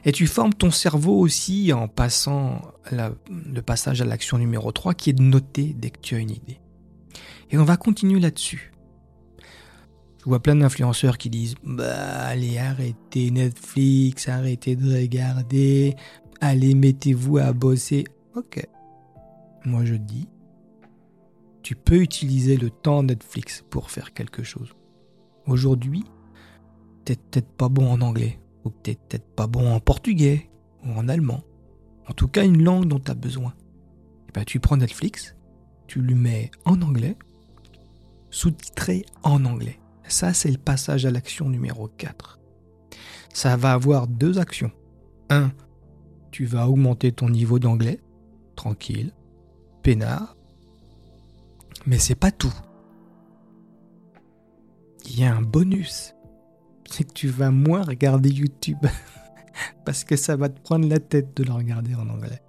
Et 0.04 0.12
tu 0.12 0.26
formes 0.26 0.54
ton 0.54 0.70
cerveau 0.70 1.18
aussi 1.18 1.72
en 1.72 1.88
passant 1.88 2.62
le 2.90 3.60
passage 3.60 4.00
à 4.00 4.04
l'action 4.04 4.38
numéro 4.38 4.72
3 4.72 4.94
qui 4.94 5.10
est 5.10 5.14
de 5.14 5.22
noter 5.22 5.74
dès 5.74 5.90
que 5.90 6.00
tu 6.00 6.14
as 6.14 6.18
une 6.18 6.30
idée. 6.30 6.60
Et 7.50 7.58
on 7.58 7.64
va 7.64 7.76
continuer 7.76 8.20
là-dessus. 8.20 8.72
Je 10.20 10.24
vois 10.24 10.40
plein 10.40 10.56
d'influenceurs 10.56 11.18
qui 11.18 11.30
disent 11.30 11.54
Bah, 11.64 12.26
allez, 12.26 12.58
arrêtez 12.58 13.30
Netflix, 13.30 14.28
arrêtez 14.28 14.76
de 14.76 15.00
regarder, 15.00 15.96
allez, 16.40 16.74
mettez-vous 16.74 17.38
à 17.38 17.52
bosser. 17.52 18.04
Ok. 18.34 18.66
Moi, 19.64 19.84
je 19.84 19.94
dis 19.94 20.28
Tu 21.62 21.74
peux 21.74 22.00
utiliser 22.00 22.56
le 22.56 22.70
temps 22.70 23.02
Netflix 23.02 23.64
pour 23.68 23.90
faire 23.90 24.12
quelque 24.12 24.42
chose. 24.42 24.74
Aujourd'hui, 25.46 26.04
t'es 27.04 27.16
peut-être 27.16 27.50
pas 27.50 27.68
bon 27.68 27.90
en 27.90 28.00
anglais 28.00 28.40
ou 28.64 28.70
t'es 28.70 28.94
peut-être 28.94 29.28
pas 29.34 29.46
bon 29.46 29.72
en 29.72 29.80
portugais 29.80 30.50
ou 30.84 30.90
en 30.92 31.08
allemand. 31.08 31.42
En 32.08 32.12
tout 32.12 32.28
cas, 32.28 32.44
une 32.44 32.62
langue 32.62 32.86
dont 32.86 33.00
tu 33.00 33.10
as 33.10 33.14
besoin. 33.14 33.50
Et 33.50 34.30
eh 34.30 34.32
ben, 34.32 34.44
tu 34.44 34.60
prends 34.60 34.76
Netflix, 34.76 35.34
tu 35.86 36.00
lui 36.00 36.14
mets 36.14 36.50
en 36.64 36.80
anglais, 36.82 37.16
sous-titré 38.30 39.04
en 39.22 39.44
anglais. 39.44 39.78
Ça, 40.06 40.32
c'est 40.32 40.50
le 40.50 40.58
passage 40.58 41.06
à 41.06 41.10
l'action 41.10 41.48
numéro 41.48 41.88
4. 41.88 42.38
Ça 43.32 43.56
va 43.56 43.72
avoir 43.72 44.06
deux 44.06 44.38
actions. 44.38 44.72
Un, 45.30 45.52
tu 46.30 46.46
vas 46.46 46.68
augmenter 46.68 47.12
ton 47.12 47.28
niveau 47.28 47.58
d'anglais, 47.58 48.00
tranquille, 48.56 49.12
peinard. 49.82 50.37
Mais 51.88 51.98
c'est 51.98 52.14
pas 52.14 52.30
tout. 52.30 52.54
Il 55.06 55.18
y 55.18 55.24
a 55.24 55.34
un 55.34 55.40
bonus 55.40 56.14
c'est 56.90 57.04
que 57.04 57.12
tu 57.12 57.28
vas 57.28 57.50
moins 57.50 57.82
regarder 57.82 58.30
YouTube. 58.30 58.78
Parce 59.84 60.04
que 60.04 60.16
ça 60.16 60.36
va 60.36 60.48
te 60.48 60.60
prendre 60.60 60.88
la 60.88 60.98
tête 60.98 61.36
de 61.36 61.44
le 61.44 61.52
regarder 61.52 61.94
en 61.94 62.08
anglais. 62.08 62.42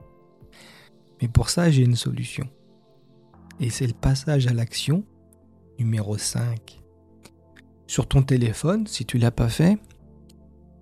Mais 1.21 1.27
pour 1.27 1.49
ça, 1.49 1.69
j'ai 1.69 1.83
une 1.83 1.95
solution. 1.95 2.47
Et 3.59 3.69
c'est 3.69 3.87
le 3.87 3.93
passage 3.93 4.47
à 4.47 4.53
l'action 4.53 5.03
numéro 5.77 6.17
5. 6.17 6.81
Sur 7.87 8.07
ton 8.07 8.21
téléphone, 8.21 8.87
si 8.87 9.05
tu 9.05 9.17
l'as 9.17 9.31
pas 9.31 9.49
fait, 9.49 9.77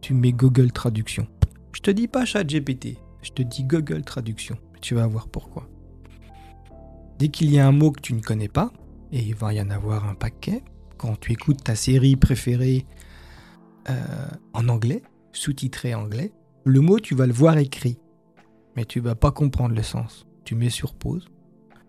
tu 0.01 0.13
mets 0.13 0.33
Google 0.33 0.71
Traduction. 0.71 1.27
Je 1.73 1.81
te 1.81 1.91
dis 1.91 2.07
pas 2.07 2.25
ChatGPT, 2.25 2.97
je 3.21 3.31
te 3.31 3.41
dis 3.41 3.63
Google 3.63 4.03
Traduction. 4.03 4.57
Tu 4.81 4.95
vas 4.95 5.07
voir 5.07 5.27
pourquoi. 5.27 5.69
Dès 7.19 7.29
qu'il 7.29 7.51
y 7.51 7.59
a 7.59 7.67
un 7.67 7.71
mot 7.71 7.91
que 7.91 8.01
tu 8.01 8.13
ne 8.13 8.21
connais 8.21 8.47
pas, 8.47 8.71
et 9.11 9.21
il 9.21 9.35
va 9.35 9.53
y 9.53 9.61
en 9.61 9.69
avoir 9.69 10.07
un 10.07 10.15
paquet, 10.15 10.63
quand 10.97 11.19
tu 11.19 11.31
écoutes 11.31 11.63
ta 11.63 11.75
série 11.75 12.15
préférée 12.15 12.85
euh, 13.89 14.27
en 14.53 14.67
anglais, 14.67 15.01
sous-titré 15.31 15.93
anglais, 15.95 16.31
le 16.63 16.81
mot 16.81 16.99
tu 16.99 17.15
vas 17.15 17.25
le 17.25 17.33
voir 17.33 17.57
écrit, 17.57 17.97
mais 18.75 18.85
tu 18.85 18.99
vas 18.99 19.15
pas 19.15 19.31
comprendre 19.31 19.73
le 19.73 19.83
sens. 19.83 20.25
Tu 20.43 20.55
mets 20.55 20.69
sur 20.69 20.93
pause, 20.93 21.29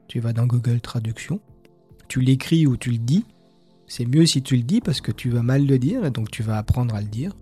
tu 0.08 0.20
vas 0.20 0.32
dans 0.32 0.46
Google 0.46 0.80
Traduction, 0.80 1.40
tu 2.08 2.20
l'écris 2.20 2.66
ou 2.66 2.76
tu 2.76 2.90
le 2.90 2.98
dis. 2.98 3.24
C'est 3.86 4.06
mieux 4.06 4.26
si 4.26 4.42
tu 4.42 4.56
le 4.56 4.62
dis 4.62 4.80
parce 4.80 5.00
que 5.00 5.12
tu 5.12 5.30
vas 5.30 5.42
mal 5.42 5.66
le 5.66 5.78
dire 5.78 6.04
et 6.04 6.10
donc 6.10 6.30
tu 6.30 6.42
vas 6.42 6.58
apprendre 6.58 6.94
à 6.94 7.00
le 7.00 7.06
dire. 7.06 7.36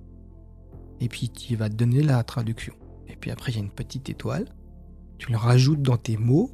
Et 1.00 1.08
puis 1.08 1.28
tu 1.28 1.56
vas 1.56 1.68
te 1.68 1.74
donner 1.74 2.02
la 2.02 2.22
traduction. 2.24 2.74
Et 3.08 3.16
puis 3.16 3.30
après 3.30 3.52
il 3.52 3.56
y 3.56 3.58
a 3.58 3.62
une 3.62 3.70
petite 3.70 4.08
étoile. 4.10 4.46
Tu 5.18 5.30
le 5.30 5.36
rajoutes 5.36 5.82
dans 5.82 5.96
tes 5.96 6.16
mots 6.16 6.50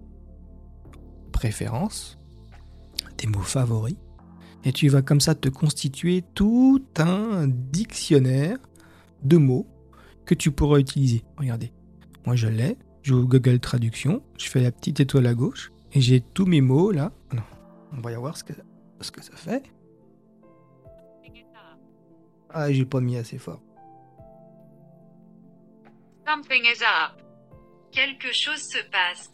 préférences, 1.43 2.21
tes 3.17 3.27
mots 3.27 3.41
favoris. 3.41 3.97
Et 4.65 4.73
tu 4.73 4.89
vas 4.89 5.03
comme 5.03 5.21
ça 5.21 5.35
te 5.35 5.49
constituer 5.49 6.23
tout 6.37 6.85
un 6.99 7.49
dictionnaire 7.49 8.59
de 9.25 9.39
mots 9.39 9.67
que 10.25 10.37
tu 10.37 10.53
pourras 10.53 10.79
utiliser. 10.79 11.25
Regardez, 11.37 11.73
moi 12.27 12.37
je 12.37 12.47
l'ai, 12.47 12.79
je 13.03 13.15
vais 13.15 13.23
Google 13.23 13.59
Traduction, 13.59 14.23
je 14.39 14.49
fais 14.49 14.61
la 14.61 14.71
petite 14.71 15.01
étoile 15.01 15.27
à 15.27 15.35
gauche 15.35 15.73
et 15.93 16.01
j'ai 16.01 16.21
tous 16.21 16.47
mes 16.47 16.61
mots 16.61 16.93
là. 16.93 17.11
on 17.93 18.01
va 18.01 18.13
y 18.13 18.15
voir 18.15 18.37
ce 18.37 18.45
que, 18.45 18.53
ce 19.01 19.11
que 19.11 19.21
ça 19.21 19.35
fait. 19.35 19.65
Ah, 22.51 22.71
j'ai 22.71 22.85
pas 22.85 23.01
mis 23.01 23.17
assez 23.17 23.39
fort. 23.39 23.61
Something 26.25 26.63
is 26.67 26.83
up. 26.83 27.21
Quelque 27.91 28.33
chose 28.33 28.63
se 28.63 28.79
passe. 28.91 29.32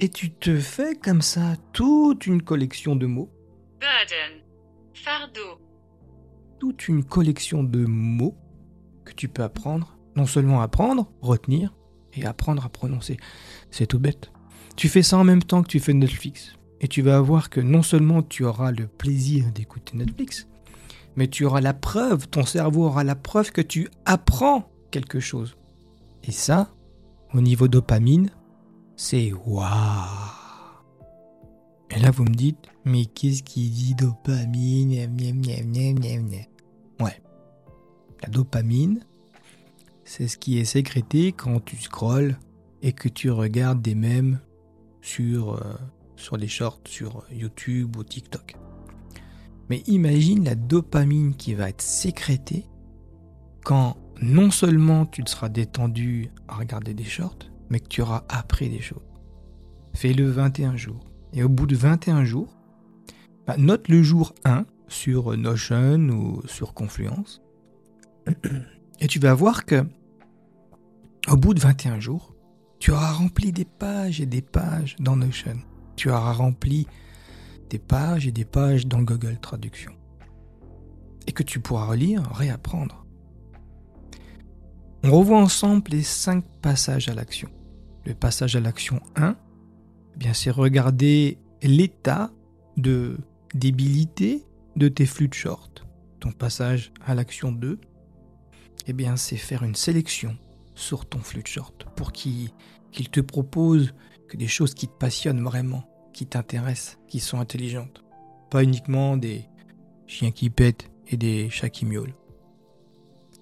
Et 0.00 0.08
tu 0.08 0.30
te 0.30 0.56
fais 0.56 0.94
comme 0.94 1.22
ça 1.22 1.56
toute 1.72 2.26
une 2.26 2.40
collection 2.40 2.94
de 2.94 3.06
mots. 3.06 3.30
Burden 3.80 4.42
fardeau. 4.94 5.60
Toute 6.60 6.86
une 6.86 7.02
collection 7.02 7.64
de 7.64 7.84
mots 7.84 8.36
que 9.04 9.12
tu 9.12 9.28
peux 9.28 9.42
apprendre, 9.42 9.98
non 10.14 10.24
seulement 10.24 10.60
apprendre, 10.60 11.10
retenir 11.20 11.74
et 12.14 12.24
apprendre 12.24 12.64
à 12.64 12.68
prononcer. 12.68 13.16
C'est 13.72 13.86
tout 13.86 13.98
bête. 13.98 14.30
Tu 14.76 14.88
fais 14.88 15.02
ça 15.02 15.18
en 15.18 15.24
même 15.24 15.42
temps 15.42 15.64
que 15.64 15.68
tu 15.68 15.80
fais 15.80 15.94
Netflix. 15.94 16.54
Et 16.80 16.86
tu 16.86 17.02
vas 17.02 17.20
voir 17.20 17.50
que 17.50 17.60
non 17.60 17.82
seulement 17.82 18.22
tu 18.22 18.44
auras 18.44 18.70
le 18.70 18.86
plaisir 18.86 19.50
d'écouter 19.50 19.96
Netflix, 19.96 20.46
mais 21.16 21.26
tu 21.26 21.44
auras 21.44 21.60
la 21.60 21.74
preuve, 21.74 22.28
ton 22.28 22.44
cerveau 22.44 22.84
aura 22.84 23.02
la 23.02 23.16
preuve 23.16 23.50
que 23.50 23.62
tu 23.62 23.88
apprends 24.04 24.70
quelque 24.92 25.18
chose. 25.18 25.56
Et 26.22 26.30
ça, 26.30 26.72
au 27.34 27.40
niveau 27.40 27.66
dopamine, 27.66 28.30
c'est 28.98 29.32
waouh. 29.32 29.64
Et 31.90 32.00
là, 32.00 32.10
vous 32.10 32.24
me 32.24 32.34
dites, 32.34 32.68
mais 32.84 33.06
qu'est-ce 33.06 33.44
qui 33.44 33.70
dit 33.70 33.94
dopamine 33.94 34.92
Ouais. 37.00 37.22
La 38.22 38.28
dopamine, 38.28 39.00
c'est 40.04 40.26
ce 40.26 40.36
qui 40.36 40.58
est 40.58 40.64
sécrété 40.64 41.32
quand 41.32 41.64
tu 41.64 41.76
scrolles 41.76 42.38
et 42.82 42.92
que 42.92 43.08
tu 43.08 43.30
regardes 43.30 43.80
des 43.80 43.94
mèmes 43.94 44.40
sur, 45.00 45.54
euh, 45.54 45.74
sur 46.16 46.36
les 46.36 46.48
shorts 46.48 46.80
sur 46.86 47.24
YouTube 47.30 47.96
ou 47.96 48.02
TikTok. 48.02 48.56
Mais 49.70 49.78
imagine 49.86 50.44
la 50.44 50.56
dopamine 50.56 51.36
qui 51.36 51.54
va 51.54 51.68
être 51.68 51.82
sécrétée 51.82 52.66
quand 53.64 53.96
non 54.20 54.50
seulement 54.50 55.06
tu 55.06 55.22
te 55.22 55.30
seras 55.30 55.48
détendu 55.48 56.30
à 56.48 56.56
regarder 56.56 56.94
des 56.94 57.04
shorts, 57.04 57.48
mais 57.70 57.80
que 57.80 57.88
tu 57.88 58.02
auras 58.02 58.24
appris 58.28 58.68
des 58.68 58.80
choses. 58.80 59.02
Fais-le 59.94 60.30
21 60.30 60.76
jours. 60.76 61.04
Et 61.32 61.42
au 61.42 61.48
bout 61.48 61.66
de 61.66 61.76
21 61.76 62.24
jours, 62.24 62.56
bah, 63.46 63.56
note 63.58 63.88
le 63.88 64.02
jour 64.02 64.34
1 64.44 64.64
sur 64.88 65.36
Notion 65.36 66.08
ou 66.08 66.42
sur 66.46 66.74
Confluence. 66.74 67.42
Et 69.00 69.06
tu 69.06 69.18
vas 69.18 69.34
voir 69.34 69.64
que 69.64 69.86
au 71.28 71.36
bout 71.36 71.54
de 71.54 71.60
21 71.60 72.00
jours, 72.00 72.34
tu 72.78 72.90
auras 72.90 73.12
rempli 73.12 73.52
des 73.52 73.64
pages 73.64 74.20
et 74.20 74.26
des 74.26 74.40
pages 74.40 74.96
dans 74.98 75.16
Notion. 75.16 75.58
Tu 75.96 76.10
auras 76.10 76.32
rempli 76.32 76.86
des 77.70 77.78
pages 77.78 78.26
et 78.26 78.32
des 78.32 78.44
pages 78.44 78.86
dans 78.86 79.02
Google 79.02 79.38
Traduction. 79.40 79.92
Et 81.26 81.32
que 81.32 81.42
tu 81.42 81.60
pourras 81.60 81.86
relire, 81.86 82.22
réapprendre. 82.32 83.04
On 85.02 85.10
revoit 85.10 85.40
ensemble 85.40 85.90
les 85.90 86.02
cinq 86.02 86.44
passages 86.62 87.08
à 87.08 87.14
l'action. 87.14 87.50
Le 88.08 88.14
passage 88.14 88.56
à 88.56 88.60
l'action 88.60 89.02
1, 89.16 89.36
eh 90.22 90.32
c'est 90.32 90.50
regarder 90.50 91.36
l'état 91.62 92.30
de 92.78 93.18
débilité 93.52 94.46
de 94.76 94.88
tes 94.88 95.04
flux 95.04 95.28
de 95.28 95.34
short. 95.34 95.86
Ton 96.18 96.32
passage 96.32 96.90
à 97.04 97.14
l'action 97.14 97.52
2, 97.52 97.78
eh 98.86 98.94
c'est 99.16 99.36
faire 99.36 99.62
une 99.62 99.74
sélection 99.74 100.38
sur 100.74 101.04
ton 101.04 101.18
flux 101.18 101.42
de 101.42 101.48
short 101.48 101.86
pour 101.96 102.12
qu'il 102.12 102.50
te 103.12 103.20
propose 103.20 103.92
que 104.26 104.38
des 104.38 104.48
choses 104.48 104.72
qui 104.72 104.88
te 104.88 104.96
passionnent 104.96 105.44
vraiment, 105.44 105.84
qui 106.14 106.24
t'intéressent, 106.24 106.98
qui 107.08 107.20
sont 107.20 107.40
intelligentes. 107.40 108.02
Pas 108.50 108.64
uniquement 108.64 109.18
des 109.18 109.44
chiens 110.06 110.30
qui 110.30 110.48
pètent 110.48 110.90
et 111.08 111.18
des 111.18 111.50
chats 111.50 111.68
qui 111.68 111.84
miaulent. 111.84 112.14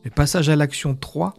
Le 0.03 0.11
passage 0.11 0.49
à 0.49 0.57
l'action 0.57 0.97
3, 0.97 1.35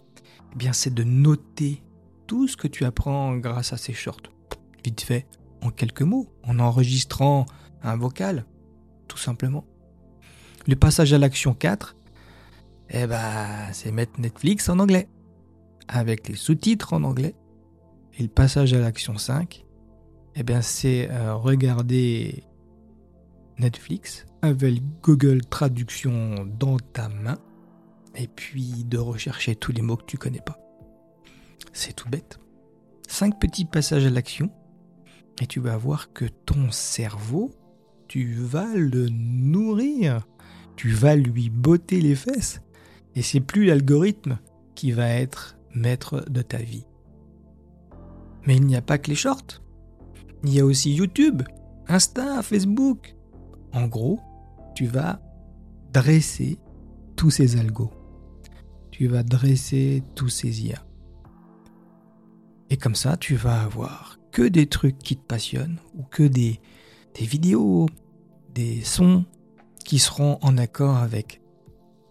eh 0.61 0.69
c'est 0.71 0.93
de 0.93 1.03
noter 1.03 1.83
tout 2.27 2.47
ce 2.47 2.57
que 2.57 2.67
tu 2.67 2.85
apprends 2.85 3.35
grâce 3.37 3.73
à 3.73 3.77
ces 3.77 3.93
shorts. 3.93 4.31
Vite 4.83 5.01
fait, 5.01 5.25
en 5.61 5.69
quelques 5.69 6.01
mots, 6.01 6.27
en 6.43 6.59
enregistrant 6.59 7.45
un 7.81 7.95
vocal, 7.95 8.45
tout 9.07 9.17
simplement. 9.17 9.65
Le 10.67 10.75
passage 10.75 11.13
à 11.13 11.17
l'action 11.17 11.53
4, 11.53 11.95
eh 12.89 13.07
ben, 13.07 13.71
c'est 13.71 13.91
mettre 13.91 14.19
Netflix 14.19 14.69
en 14.69 14.79
anglais, 14.79 15.07
avec 15.87 16.27
les 16.27 16.35
sous-titres 16.35 16.93
en 16.93 17.03
anglais. 17.03 17.35
Et 18.19 18.23
le 18.23 18.29
passage 18.29 18.73
à 18.73 18.79
l'action 18.79 19.17
5, 19.17 19.65
eh 20.35 20.43
bien, 20.43 20.61
c'est 20.61 21.09
euh, 21.09 21.35
regarder 21.35 22.43
Netflix 23.57 24.25
avec 24.41 24.81
Google 25.01 25.41
Traduction 25.45 26.45
dans 26.59 26.77
ta 26.77 27.09
main, 27.09 27.37
et 28.15 28.27
puis 28.27 28.83
de 28.85 28.97
rechercher 28.97 29.55
tous 29.55 29.71
les 29.71 29.81
mots 29.81 29.97
que 29.97 30.05
tu 30.05 30.17
connais 30.17 30.41
pas. 30.41 30.66
C'est 31.73 31.95
tout 31.95 32.09
bête. 32.09 32.39
Cinq 33.07 33.39
petits 33.39 33.65
passages 33.65 34.05
à 34.05 34.09
l'action, 34.09 34.51
et 35.41 35.47
tu 35.47 35.59
vas 35.59 35.77
voir 35.77 36.13
que 36.13 36.25
ton 36.25 36.71
cerveau, 36.71 37.51
tu 38.07 38.33
vas 38.33 38.73
le 38.75 39.07
nourrir, 39.09 40.27
tu 40.75 40.89
vas 40.89 41.15
lui 41.15 41.49
botter 41.49 42.01
les 42.01 42.15
fesses, 42.15 42.61
et 43.15 43.21
c'est 43.21 43.39
plus 43.39 43.65
l'algorithme 43.65 44.39
qui 44.75 44.91
va 44.91 45.09
être 45.09 45.57
maître 45.73 46.25
de 46.29 46.41
ta 46.41 46.57
vie. 46.57 46.85
Mais 48.45 48.55
il 48.55 48.65
n'y 48.65 48.75
a 48.75 48.81
pas 48.81 48.97
que 48.97 49.09
les 49.09 49.15
shorts. 49.15 49.61
Il 50.43 50.53
y 50.53 50.59
a 50.59 50.65
aussi 50.65 50.93
YouTube, 50.93 51.43
Insta, 51.87 52.41
Facebook. 52.41 53.15
En 53.73 53.87
gros, 53.87 54.19
tu 54.75 54.85
vas 54.85 55.19
dresser 55.91 56.59
tous 57.15 57.29
ces 57.29 57.57
algos. 57.57 57.91
Tu 58.91 59.07
vas 59.07 59.23
dresser 59.23 60.03
tous 60.15 60.29
ces 60.29 60.65
IA. 60.65 60.86
Et 62.69 62.77
comme 62.77 62.95
ça, 62.95 63.17
tu 63.17 63.35
vas 63.35 63.61
avoir 63.61 64.19
que 64.31 64.41
des 64.41 64.67
trucs 64.67 64.97
qui 64.99 65.15
te 65.15 65.25
passionnent 65.25 65.79
ou 65.95 66.03
que 66.03 66.23
des, 66.23 66.59
des 67.15 67.25
vidéos, 67.25 67.87
des 68.53 68.81
sons 68.83 69.25
qui 69.85 69.99
seront 69.99 70.37
en 70.41 70.57
accord 70.57 70.97
avec 70.97 71.41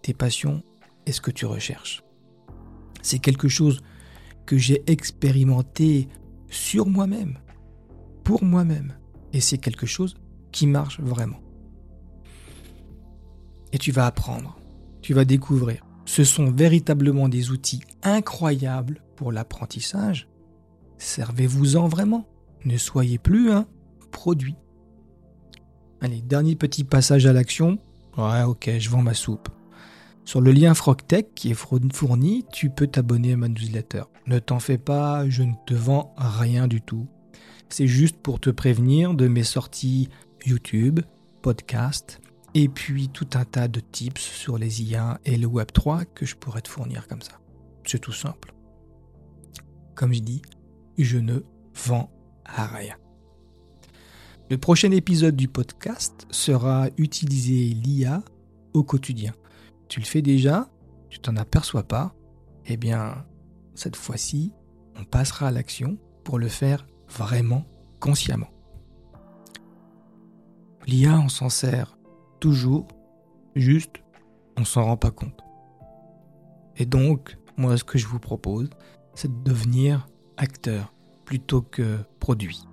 tes 0.01 0.13
passions 0.13 0.63
et 1.05 1.11
ce 1.11 1.21
que 1.21 1.31
tu 1.31 1.45
recherches. 1.45 2.03
C'est 3.01 3.19
quelque 3.19 3.47
chose 3.47 3.81
que 4.45 4.57
j'ai 4.57 4.83
expérimenté 4.87 6.07
sur 6.49 6.87
moi-même, 6.87 7.37
pour 8.23 8.43
moi-même, 8.43 8.97
et 9.33 9.41
c'est 9.41 9.57
quelque 9.57 9.85
chose 9.85 10.15
qui 10.51 10.65
marche 10.65 10.99
vraiment. 10.99 11.39
Et 13.73 13.77
tu 13.77 13.91
vas 13.91 14.07
apprendre, 14.07 14.57
tu 15.01 15.13
vas 15.13 15.25
découvrir. 15.25 15.85
Ce 16.05 16.23
sont 16.23 16.49
véritablement 16.49 17.27
des 17.27 17.51
outils 17.51 17.81
incroyables 18.01 19.03
pour 19.15 19.31
l'apprentissage. 19.31 20.27
Servez-vous-en 20.97 21.87
vraiment. 21.87 22.27
Ne 22.65 22.77
soyez 22.77 23.17
plus 23.17 23.51
un 23.51 23.67
produit. 24.11 24.55
Allez, 26.01 26.21
dernier 26.21 26.55
petit 26.55 26.83
passage 26.83 27.25
à 27.25 27.33
l'action. 27.33 27.77
Ouais, 28.17 28.43
ok, 28.43 28.71
je 28.77 28.89
vends 28.89 29.01
ma 29.01 29.13
soupe. 29.13 29.49
Sur 30.25 30.41
le 30.41 30.51
lien 30.51 30.73
Frogtech 30.73 31.33
qui 31.35 31.51
est 31.51 31.53
fourni, 31.93 32.45
tu 32.51 32.69
peux 32.69 32.87
t'abonner 32.87 33.33
à 33.33 33.37
ma 33.37 33.47
newsletter. 33.47 34.03
Ne 34.25 34.39
t'en 34.39 34.59
fais 34.59 34.77
pas, 34.77 35.29
je 35.29 35.43
ne 35.43 35.53
te 35.65 35.73
vends 35.73 36.13
rien 36.17 36.67
du 36.67 36.81
tout. 36.81 37.07
C'est 37.69 37.87
juste 37.87 38.17
pour 38.17 38.39
te 38.39 38.49
prévenir 38.49 39.13
de 39.13 39.27
mes 39.27 39.43
sorties 39.43 40.09
YouTube, 40.45 40.99
podcast, 41.41 42.19
et 42.53 42.69
puis 42.69 43.09
tout 43.09 43.27
un 43.35 43.45
tas 43.45 43.67
de 43.67 43.79
tips 43.79 44.21
sur 44.21 44.57
les 44.57 44.83
IA 44.83 45.19
et 45.25 45.37
le 45.37 45.47
Web3 45.47 46.05
que 46.13 46.25
je 46.25 46.35
pourrais 46.35 46.61
te 46.61 46.69
fournir 46.69 47.07
comme 47.07 47.21
ça. 47.21 47.39
C'est 47.85 47.99
tout 47.99 48.13
simple. 48.13 48.53
Comme 49.95 50.13
je 50.13 50.19
dis, 50.19 50.41
je 51.03 51.17
ne 51.17 51.39
vends 51.73 52.09
rien. 52.45 52.95
Le 54.49 54.57
prochain 54.57 54.91
épisode 54.91 55.35
du 55.35 55.47
podcast 55.47 56.25
sera 56.29 56.87
utiliser 56.97 57.73
l'IA 57.73 58.23
au 58.73 58.83
quotidien. 58.83 59.33
Tu 59.89 59.99
le 59.99 60.05
fais 60.05 60.21
déjà, 60.21 60.69
tu 61.09 61.19
t'en 61.19 61.35
aperçois 61.35 61.83
pas, 61.83 62.15
eh 62.65 62.77
bien, 62.77 63.25
cette 63.75 63.95
fois-ci, 63.95 64.53
on 64.99 65.03
passera 65.03 65.47
à 65.47 65.51
l'action 65.51 65.97
pour 66.23 66.39
le 66.39 66.47
faire 66.47 66.87
vraiment 67.09 67.65
consciemment. 67.99 68.49
L'IA, 70.85 71.19
on 71.19 71.29
s'en 71.29 71.49
sert 71.49 71.97
toujours, 72.39 72.87
juste, 73.55 73.97
on 74.57 74.63
s'en 74.63 74.85
rend 74.85 74.97
pas 74.97 75.11
compte. 75.11 75.41
Et 76.77 76.85
donc, 76.85 77.37
moi, 77.57 77.75
ce 77.75 77.83
que 77.83 77.97
je 77.97 78.07
vous 78.07 78.19
propose, 78.19 78.69
c'est 79.13 79.31
de 79.31 79.43
devenir 79.43 80.07
acteur 80.37 80.93
plutôt 81.25 81.61
que 81.61 81.97
produit 82.19 82.67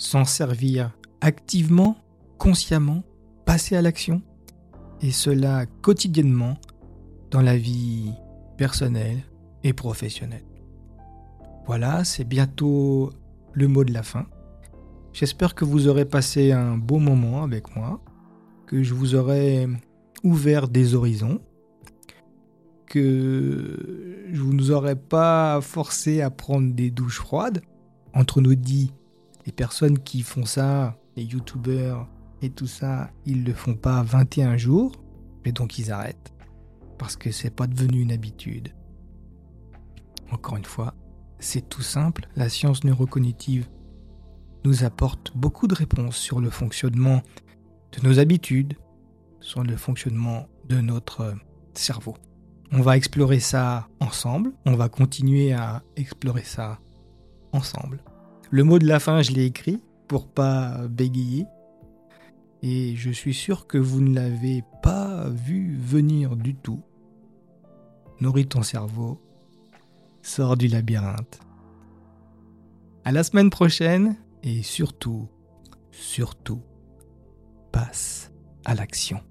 s'en 0.00 0.24
servir 0.24 0.96
activement, 1.20 1.96
consciemment, 2.38 3.02
passer 3.44 3.76
à 3.76 3.82
l'action, 3.82 4.22
et 5.02 5.10
cela 5.10 5.66
quotidiennement 5.82 6.56
dans 7.30 7.42
la 7.42 7.56
vie 7.56 8.12
personnelle 8.56 9.22
et 9.62 9.74
professionnelle. 9.74 10.44
Voilà, 11.66 12.04
c'est 12.04 12.24
bientôt 12.24 13.10
le 13.52 13.68
mot 13.68 13.84
de 13.84 13.92
la 13.92 14.02
fin. 14.02 14.26
J'espère 15.12 15.54
que 15.54 15.66
vous 15.66 15.86
aurez 15.86 16.06
passé 16.06 16.50
un 16.52 16.78
beau 16.78 16.98
moment 16.98 17.42
avec 17.42 17.76
moi, 17.76 18.00
que 18.66 18.82
je 18.82 18.94
vous 18.94 19.14
aurai 19.14 19.68
ouvert 20.24 20.68
des 20.68 20.94
horizons, 20.94 21.40
que 22.86 24.09
je 24.32 24.42
ne 24.42 24.60
vous 24.60 24.70
aurais 24.70 24.96
pas 24.96 25.60
forcé 25.60 26.20
à 26.20 26.30
prendre 26.30 26.72
des 26.74 26.90
douches 26.90 27.18
froides. 27.18 27.62
Entre 28.14 28.40
nous 28.40 28.54
dit, 28.54 28.92
les 29.46 29.52
personnes 29.52 29.98
qui 29.98 30.22
font 30.22 30.44
ça, 30.44 30.98
les 31.16 31.24
youtubeurs 31.24 32.08
et 32.42 32.50
tout 32.50 32.66
ça, 32.66 33.10
ils 33.26 33.44
le 33.44 33.52
font 33.52 33.74
pas 33.74 34.02
21 34.02 34.56
jours, 34.56 34.92
et 35.44 35.52
donc 35.52 35.78
ils 35.78 35.92
arrêtent. 35.92 36.32
Parce 36.98 37.16
que 37.16 37.30
c'est 37.30 37.54
pas 37.54 37.66
devenu 37.66 38.00
une 38.00 38.12
habitude. 38.12 38.74
Encore 40.30 40.56
une 40.56 40.64
fois, 40.64 40.94
c'est 41.38 41.68
tout 41.68 41.82
simple, 41.82 42.28
la 42.36 42.48
science 42.48 42.84
neurocognitive 42.84 43.68
nous 44.64 44.84
apporte 44.84 45.36
beaucoup 45.36 45.66
de 45.66 45.74
réponses 45.74 46.16
sur 46.16 46.40
le 46.40 46.50
fonctionnement 46.50 47.22
de 47.92 48.06
nos 48.06 48.18
habitudes, 48.18 48.74
sur 49.40 49.62
le 49.62 49.76
fonctionnement 49.76 50.48
de 50.68 50.80
notre 50.80 51.34
cerveau. 51.74 52.16
On 52.72 52.82
va 52.82 52.96
explorer 52.96 53.40
ça 53.40 53.88
ensemble, 53.98 54.52
on 54.64 54.76
va 54.76 54.88
continuer 54.88 55.52
à 55.52 55.82
explorer 55.96 56.44
ça 56.44 56.78
ensemble. 57.52 58.02
Le 58.50 58.62
mot 58.62 58.78
de 58.78 58.86
la 58.86 59.00
fin, 59.00 59.22
je 59.22 59.32
l'ai 59.32 59.44
écrit 59.44 59.82
pour 60.06 60.28
pas 60.28 60.86
bégayer. 60.88 61.46
Et 62.62 62.94
je 62.94 63.10
suis 63.10 63.34
sûr 63.34 63.66
que 63.66 63.78
vous 63.78 64.00
ne 64.00 64.14
l'avez 64.14 64.62
pas 64.82 65.28
vu 65.30 65.76
venir 65.76 66.36
du 66.36 66.54
tout. 66.54 66.82
Nourris 68.20 68.46
ton 68.46 68.62
cerveau, 68.62 69.20
sors 70.22 70.56
du 70.56 70.68
labyrinthe. 70.68 71.40
À 73.04 73.12
la 73.12 73.24
semaine 73.24 73.50
prochaine 73.50 74.16
et 74.42 74.62
surtout, 74.62 75.28
surtout, 75.90 76.62
passe 77.72 78.30
à 78.64 78.74
l'action. 78.74 79.22